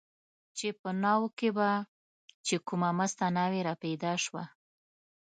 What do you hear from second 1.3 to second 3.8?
کې به چې کومه مسته ناوې را